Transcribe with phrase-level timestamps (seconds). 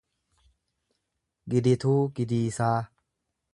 [1.55, 2.73] Gidituu Gidiisaa